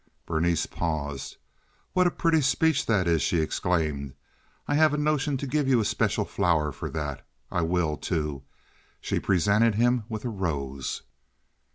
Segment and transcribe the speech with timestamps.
[0.25, 1.37] Berenice paused.
[1.93, 4.15] "What a pretty speech that is!" she exclaimed.
[4.67, 7.23] "I have a notion to give you a special flower for that.
[7.51, 8.41] I will, too."
[8.99, 11.03] She presented him with a rose.